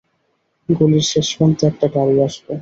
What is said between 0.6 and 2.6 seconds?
গলির শেষপ্রান্তে একটা গাড়ি আসবে।